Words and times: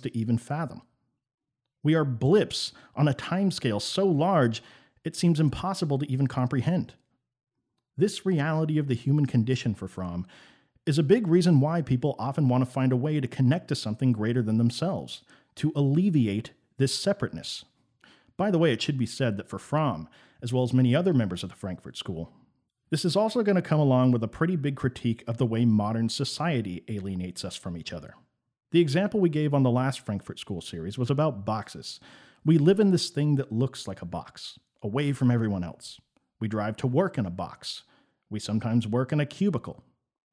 to 0.00 0.16
even 0.16 0.38
fathom. 0.38 0.82
We 1.82 1.94
are 1.94 2.04
blips 2.04 2.72
on 2.94 3.08
a 3.08 3.14
timescale 3.14 3.80
so 3.80 4.06
large 4.06 4.62
it 5.04 5.16
seems 5.16 5.40
impossible 5.40 5.98
to 5.98 6.10
even 6.10 6.26
comprehend. 6.26 6.94
This 7.96 8.26
reality 8.26 8.78
of 8.78 8.88
the 8.88 8.94
human 8.94 9.26
condition 9.26 9.74
for 9.74 9.88
Fromm 9.88 10.26
is 10.86 10.98
a 10.98 11.02
big 11.02 11.26
reason 11.26 11.60
why 11.60 11.82
people 11.82 12.14
often 12.18 12.48
want 12.48 12.64
to 12.64 12.70
find 12.70 12.92
a 12.92 12.96
way 12.96 13.20
to 13.20 13.28
connect 13.28 13.68
to 13.68 13.74
something 13.74 14.12
greater 14.12 14.42
than 14.42 14.58
themselves, 14.58 15.22
to 15.56 15.72
alleviate 15.74 16.52
this 16.76 16.94
separateness. 16.94 17.64
By 18.36 18.50
the 18.50 18.58
way, 18.58 18.72
it 18.72 18.80
should 18.80 18.98
be 18.98 19.06
said 19.06 19.36
that 19.36 19.48
for 19.48 19.58
Fromm, 19.58 20.08
as 20.42 20.52
well 20.52 20.62
as 20.62 20.72
many 20.72 20.94
other 20.94 21.12
members 21.12 21.42
of 21.42 21.50
the 21.50 21.56
Frankfurt 21.56 21.96
School, 21.96 22.32
this 22.90 23.04
is 23.04 23.16
also 23.16 23.42
going 23.42 23.56
to 23.56 23.62
come 23.62 23.80
along 23.80 24.12
with 24.12 24.22
a 24.22 24.28
pretty 24.28 24.56
big 24.56 24.76
critique 24.76 25.24
of 25.26 25.36
the 25.36 25.46
way 25.46 25.64
modern 25.64 26.08
society 26.08 26.84
alienates 26.88 27.44
us 27.44 27.56
from 27.56 27.76
each 27.76 27.92
other. 27.92 28.14
The 28.70 28.80
example 28.80 29.20
we 29.20 29.30
gave 29.30 29.54
on 29.54 29.62
the 29.62 29.70
last 29.70 30.00
Frankfurt 30.00 30.38
School 30.38 30.60
series 30.60 30.98
was 30.98 31.10
about 31.10 31.46
boxes. 31.46 32.00
We 32.44 32.58
live 32.58 32.80
in 32.80 32.90
this 32.90 33.08
thing 33.08 33.36
that 33.36 33.52
looks 33.52 33.88
like 33.88 34.02
a 34.02 34.06
box, 34.06 34.58
away 34.82 35.12
from 35.12 35.30
everyone 35.30 35.64
else. 35.64 35.98
We 36.38 36.48
drive 36.48 36.76
to 36.78 36.86
work 36.86 37.16
in 37.16 37.24
a 37.24 37.30
box. 37.30 37.84
We 38.28 38.38
sometimes 38.38 38.86
work 38.86 39.10
in 39.10 39.20
a 39.20 39.26
cubicle. 39.26 39.82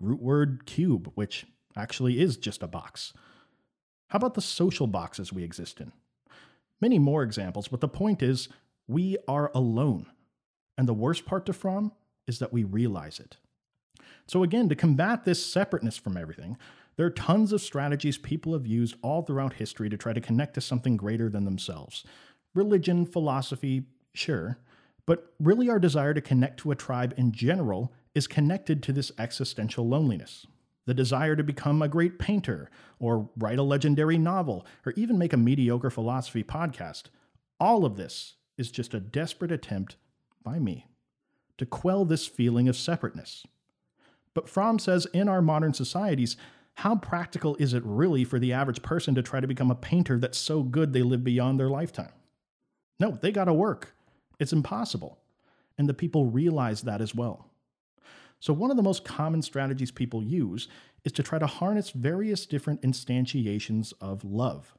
Root 0.00 0.20
word 0.20 0.66
cube, 0.66 1.10
which 1.14 1.46
actually 1.74 2.20
is 2.20 2.36
just 2.36 2.62
a 2.62 2.68
box. 2.68 3.14
How 4.08 4.18
about 4.18 4.34
the 4.34 4.42
social 4.42 4.86
boxes 4.86 5.32
we 5.32 5.42
exist 5.42 5.80
in? 5.80 5.92
Many 6.80 6.98
more 6.98 7.22
examples, 7.22 7.68
but 7.68 7.80
the 7.80 7.88
point 7.88 8.22
is, 8.22 8.48
we 8.86 9.16
are 9.26 9.50
alone. 9.54 10.06
And 10.76 10.86
the 10.86 10.94
worst 10.94 11.26
part 11.26 11.46
to 11.46 11.52
Fromm 11.52 11.92
is 12.26 12.38
that 12.38 12.52
we 12.52 12.62
realize 12.62 13.18
it. 13.18 13.38
So, 14.26 14.42
again, 14.42 14.68
to 14.68 14.76
combat 14.76 15.24
this 15.24 15.44
separateness 15.44 15.96
from 15.96 16.16
everything, 16.16 16.56
there 16.98 17.06
are 17.06 17.10
tons 17.10 17.52
of 17.52 17.60
strategies 17.60 18.18
people 18.18 18.54
have 18.54 18.66
used 18.66 18.96
all 19.02 19.22
throughout 19.22 19.52
history 19.52 19.88
to 19.88 19.96
try 19.96 20.12
to 20.12 20.20
connect 20.20 20.54
to 20.54 20.60
something 20.60 20.96
greater 20.96 21.30
than 21.30 21.44
themselves. 21.44 22.04
Religion, 22.54 23.06
philosophy, 23.06 23.84
sure, 24.14 24.58
but 25.06 25.32
really 25.38 25.70
our 25.70 25.78
desire 25.78 26.12
to 26.12 26.20
connect 26.20 26.58
to 26.58 26.72
a 26.72 26.74
tribe 26.74 27.14
in 27.16 27.30
general 27.30 27.92
is 28.16 28.26
connected 28.26 28.82
to 28.82 28.92
this 28.92 29.12
existential 29.16 29.86
loneliness. 29.86 30.44
The 30.86 30.94
desire 30.94 31.36
to 31.36 31.44
become 31.44 31.82
a 31.82 31.88
great 31.88 32.18
painter, 32.18 32.68
or 32.98 33.30
write 33.36 33.60
a 33.60 33.62
legendary 33.62 34.18
novel, 34.18 34.66
or 34.84 34.92
even 34.96 35.18
make 35.18 35.32
a 35.32 35.36
mediocre 35.36 35.90
philosophy 35.90 36.42
podcast. 36.42 37.04
All 37.60 37.84
of 37.84 37.96
this 37.96 38.34
is 38.56 38.72
just 38.72 38.92
a 38.92 38.98
desperate 38.98 39.52
attempt 39.52 39.94
by 40.42 40.58
me 40.58 40.88
to 41.58 41.66
quell 41.66 42.04
this 42.04 42.26
feeling 42.26 42.68
of 42.68 42.76
separateness. 42.76 43.46
But 44.34 44.48
Fromm 44.48 44.80
says 44.80 45.06
in 45.12 45.28
our 45.28 45.42
modern 45.42 45.74
societies, 45.74 46.36
how 46.78 46.94
practical 46.94 47.56
is 47.56 47.74
it 47.74 47.82
really 47.84 48.22
for 48.22 48.38
the 48.38 48.52
average 48.52 48.82
person 48.82 49.12
to 49.12 49.20
try 49.20 49.40
to 49.40 49.48
become 49.48 49.68
a 49.68 49.74
painter 49.74 50.16
that's 50.16 50.38
so 50.38 50.62
good 50.62 50.92
they 50.92 51.02
live 51.02 51.24
beyond 51.24 51.58
their 51.58 51.68
lifetime? 51.68 52.12
No, 53.00 53.18
they 53.20 53.32
gotta 53.32 53.52
work. 53.52 53.96
It's 54.38 54.52
impossible. 54.52 55.18
And 55.76 55.88
the 55.88 55.94
people 55.94 56.26
realize 56.26 56.82
that 56.82 57.00
as 57.00 57.16
well. 57.16 57.50
So, 58.38 58.52
one 58.52 58.70
of 58.70 58.76
the 58.76 58.84
most 58.84 59.04
common 59.04 59.42
strategies 59.42 59.90
people 59.90 60.22
use 60.22 60.68
is 61.02 61.10
to 61.14 61.22
try 61.24 61.40
to 61.40 61.48
harness 61.48 61.90
various 61.90 62.46
different 62.46 62.82
instantiations 62.82 63.92
of 64.00 64.24
love. 64.24 64.76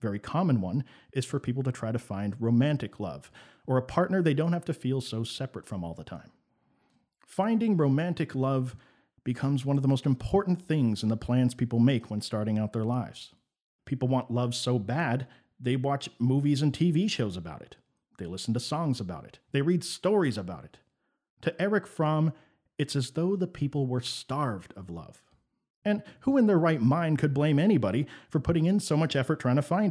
Very 0.00 0.20
common 0.20 0.60
one 0.60 0.84
is 1.12 1.24
for 1.24 1.40
people 1.40 1.64
to 1.64 1.72
try 1.72 1.90
to 1.90 1.98
find 1.98 2.40
romantic 2.40 3.00
love, 3.00 3.32
or 3.66 3.78
a 3.78 3.82
partner 3.82 4.22
they 4.22 4.32
don't 4.32 4.52
have 4.52 4.64
to 4.66 4.72
feel 4.72 5.00
so 5.00 5.24
separate 5.24 5.66
from 5.66 5.82
all 5.82 5.94
the 5.94 6.04
time. 6.04 6.30
Finding 7.26 7.76
romantic 7.76 8.36
love 8.36 8.76
becomes 9.26 9.64
one 9.64 9.76
of 9.76 9.82
the 9.82 9.88
most 9.88 10.06
important 10.06 10.62
things 10.62 11.02
in 11.02 11.08
the 11.08 11.16
plans 11.16 11.52
people 11.52 11.80
make 11.80 12.08
when 12.08 12.20
starting 12.20 12.60
out 12.60 12.72
their 12.72 12.84
lives. 12.84 13.34
People 13.84 14.06
want 14.06 14.30
love 14.30 14.54
so 14.54 14.78
bad, 14.78 15.26
they 15.58 15.74
watch 15.74 16.08
movies 16.20 16.62
and 16.62 16.72
TV 16.72 17.10
shows 17.10 17.36
about 17.36 17.60
it. 17.60 17.76
They 18.18 18.26
listen 18.26 18.54
to 18.54 18.60
songs 18.60 19.00
about 19.00 19.24
it. 19.24 19.40
They 19.50 19.62
read 19.62 19.82
stories 19.82 20.38
about 20.38 20.64
it. 20.64 20.78
To 21.42 21.60
Erich 21.60 21.88
Fromm, 21.88 22.32
it's 22.78 22.94
as 22.94 23.10
though 23.10 23.34
the 23.34 23.48
people 23.48 23.88
were 23.88 24.00
starved 24.00 24.72
of 24.76 24.90
love. 24.90 25.24
And 25.84 26.04
who 26.20 26.36
in 26.36 26.46
their 26.46 26.58
right 26.58 26.80
mind 26.80 27.18
could 27.18 27.34
blame 27.34 27.58
anybody 27.58 28.06
for 28.30 28.38
putting 28.38 28.66
in 28.66 28.78
so 28.78 28.96
much 28.96 29.16
effort 29.16 29.40
trying 29.40 29.56
to 29.56 29.62
find 29.62 29.84